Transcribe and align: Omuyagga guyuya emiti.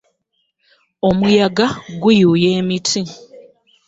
Omuyagga 1.07 1.65
guyuya 2.01 2.49
emiti. 2.59 3.01